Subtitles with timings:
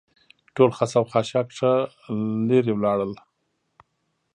[0.55, 1.71] ټول خس او خاشاک ښه
[2.49, 3.11] لرې ولاړل.